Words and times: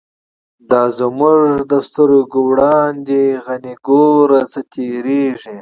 دا 0.69 0.83
زمونږ 0.99 1.41
د 1.71 1.73
سترگو 1.87 2.41
وړاندی، 2.49 3.25
«غنی» 3.43 3.73
گوره 3.87 4.41
څه 4.51 4.59
تیریږی 4.71 5.49